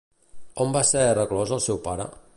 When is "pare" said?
1.89-2.13